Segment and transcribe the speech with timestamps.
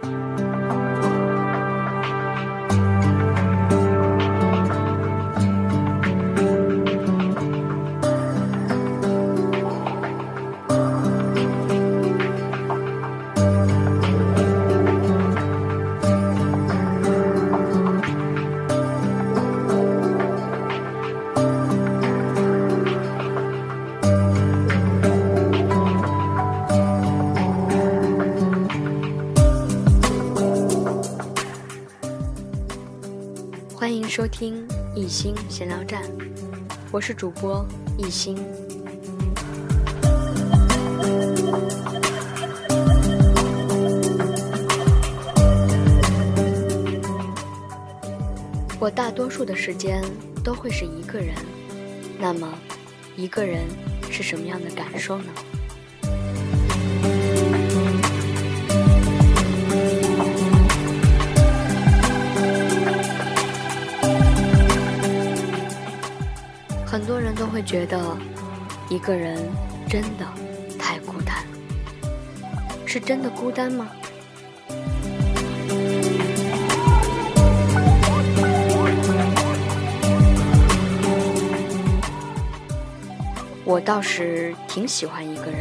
[0.00, 0.27] 欢
[34.18, 36.02] 收听一心闲聊站，
[36.90, 37.64] 我是主播
[37.96, 38.36] 一心。
[48.80, 50.02] 我大多数的时间
[50.42, 51.32] 都会是一个人，
[52.18, 52.58] 那么，
[53.14, 53.68] 一个人
[54.10, 55.26] 是什么样的感受呢？
[67.48, 67.98] 会觉得，
[68.88, 69.36] 一个人
[69.88, 70.26] 真的
[70.78, 71.44] 太孤单，
[72.84, 73.88] 是真的孤单吗？
[83.64, 85.60] 我倒是挺喜欢一个人，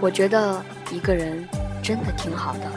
[0.00, 1.48] 我觉得一个人
[1.82, 2.70] 真的挺好的，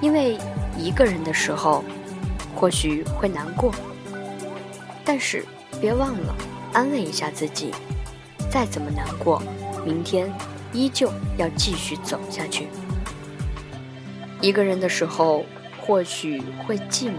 [0.00, 0.38] 因为
[0.76, 1.84] 一个人的时候，
[2.54, 3.72] 或许会难过，
[5.04, 5.44] 但是
[5.80, 6.34] 别忘了。
[6.72, 7.72] 安慰一下自己，
[8.50, 9.42] 再怎么难过，
[9.84, 10.32] 明天
[10.72, 12.68] 依旧要继续走下去。
[14.40, 15.44] 一个人的时候，
[15.80, 17.12] 或许会寂寞，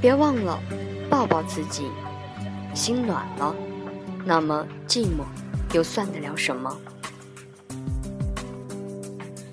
[0.00, 0.60] 别忘了
[1.10, 1.86] 抱抱自己，
[2.74, 3.54] 心暖了，
[4.24, 5.24] 那么寂寞
[5.72, 6.76] 又算得了什么？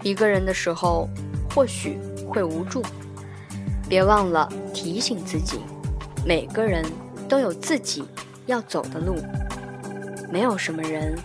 [0.04, 1.10] 一个人的时候，
[1.56, 2.84] 或许会无助，
[3.88, 5.60] 别忘了提醒自己，
[6.26, 6.86] 每个人。
[7.30, 8.04] 都有自己
[8.48, 9.16] 要走的路，
[10.32, 11.16] 没有什么人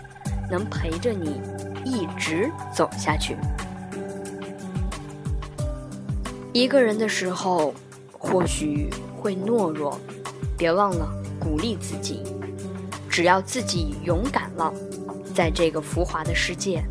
[0.50, 1.40] 能陪着你
[1.82, 3.36] 一直走下去。
[6.52, 7.74] 一个人的时候，
[8.12, 9.98] 或许会懦弱，
[10.58, 11.10] 别忘了
[11.40, 12.22] 鼓励自己。
[13.08, 14.72] 只要自己勇敢了，
[15.34, 16.84] 在这个浮华的世界，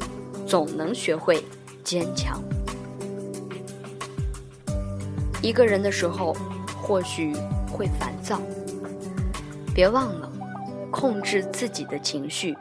[0.47, 1.45] 总能学会
[1.83, 2.41] 坚强。
[5.41, 6.35] 一个人的时候，
[6.81, 7.33] 或许
[7.71, 8.41] 会烦躁。
[9.73, 10.31] 别忘了
[10.91, 12.55] 控制自己的情绪，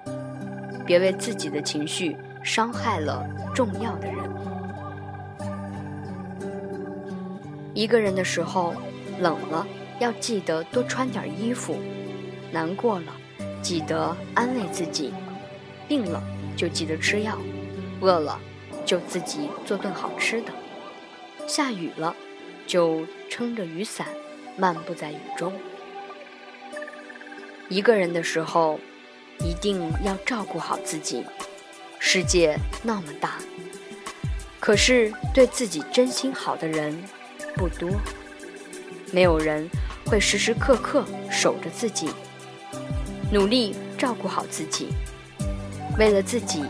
[0.87, 4.17] 别为自己的情绪伤害了重要的人。
[7.75, 8.75] 一个人的时候，
[9.21, 9.67] 冷了
[9.99, 11.75] 要记得多穿点衣服；
[12.51, 13.13] 难过了，
[13.61, 15.13] 记得安慰自己；
[15.87, 16.23] 病了
[16.57, 17.35] 就记得吃药；
[18.01, 18.41] 饿了
[18.87, 20.53] 就自己做顿好吃的；
[21.47, 22.17] 下雨了
[22.67, 24.07] 就撑着雨伞
[24.57, 25.53] 漫步在雨中。
[27.73, 28.79] 一个人的时候，
[29.39, 31.25] 一定要照顾好自己。
[31.99, 33.39] 世界那么大，
[34.61, 37.03] 可是对自己真心好的人
[37.57, 37.89] 不多。
[39.11, 39.67] 没有人
[40.05, 42.11] 会时时刻刻守着自己，
[43.33, 44.89] 努力照顾好自己，
[45.99, 46.63] 为了自己，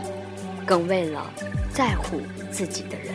[0.65, 1.29] 更为了
[1.73, 3.13] 在乎自己的人。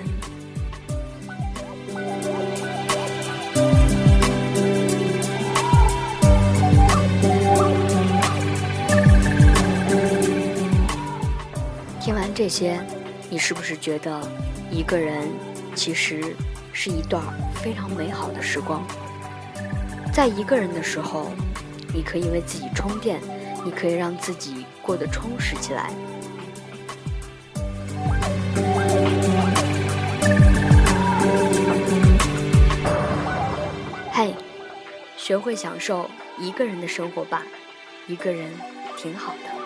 [12.48, 12.80] 这些，
[13.28, 14.26] 你是不是觉得
[14.70, 15.28] 一个人
[15.74, 16.34] 其实
[16.72, 17.22] 是一段
[17.56, 18.82] 非常美好的时光？
[20.14, 21.30] 在一个人的时候，
[21.92, 23.20] 你可以为自己充电，
[23.66, 25.90] 你可以让自己过得充实起来。
[34.10, 34.32] 嘿，
[35.18, 37.42] 学会享受一个人的生活吧，
[38.06, 38.50] 一个人
[38.96, 39.57] 挺好的。